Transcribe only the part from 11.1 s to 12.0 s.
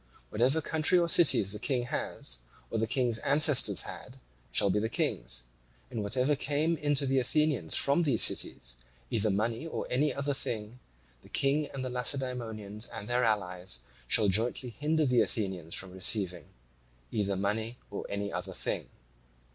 the King and the